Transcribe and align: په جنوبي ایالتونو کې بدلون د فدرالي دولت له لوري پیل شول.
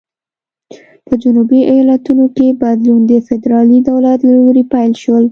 په 1.05 1.13
جنوبي 1.21 1.59
ایالتونو 1.71 2.25
کې 2.35 2.57
بدلون 2.61 3.01
د 3.07 3.13
فدرالي 3.27 3.79
دولت 3.89 4.19
له 4.25 4.31
لوري 4.39 4.63
پیل 4.73 4.91
شول. 5.03 5.25